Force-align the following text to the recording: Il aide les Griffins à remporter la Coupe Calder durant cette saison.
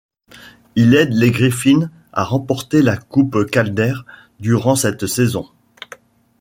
Il 0.75 0.95
aide 0.95 1.13
les 1.13 1.29
Griffins 1.29 1.91
à 2.11 2.23
remporter 2.23 2.81
la 2.81 2.97
Coupe 2.97 3.45
Calder 3.51 3.93
durant 4.39 4.75
cette 4.75 5.05
saison. 5.05 5.47